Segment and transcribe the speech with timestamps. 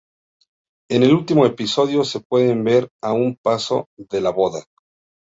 [0.89, 4.65] En el último episodio se pueden ver a un paso de la boda.